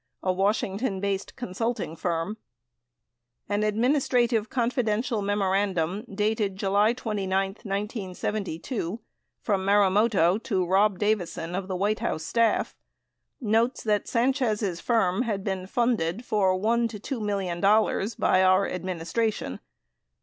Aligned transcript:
a 0.23 0.33
Washington 0.33 0.99
based 0.99 1.35
consulting 1.35 1.95
firm. 1.95 2.37
An 3.47 3.61
"Administrative— 3.61 4.49
Confidential" 4.49 5.21
memorandum 5.21 6.05
dated 6.11 6.55
July 6.55 6.87
19, 6.87 7.29
1972, 7.29 8.99
from 9.41 9.63
Marumoto 9.63 10.41
to 10.41 10.65
Rob 10.65 10.97
Davison 10.97 11.53
of 11.53 11.67
the 11.67 11.75
White 11.75 11.99
House 11.99 12.23
staff 12.23 12.75
notes 13.39 13.83
that 13.83 14.07
Sanchez' 14.07 14.79
firm 14.81 15.21
had 15.21 15.43
been 15.43 15.67
funded 15.67 16.25
for 16.25 16.57
$1 16.57 16.89
to 16.89 16.99
$2 16.99 17.21
million 17.23 17.61
"by 18.17 18.41
our 18.41 18.67
Ad 18.67 18.83
ministration." 18.83 19.59